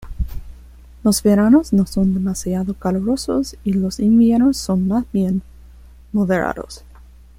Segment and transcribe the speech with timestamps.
[1.03, 5.43] Los veranos no son demasiado calurosos y los inviernos son más bien
[6.11, 6.83] moderados.